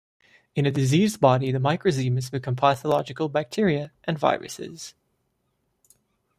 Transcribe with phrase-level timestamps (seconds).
[0.55, 4.95] In a diseased body, the microzymas become pathological bacteria and viruses.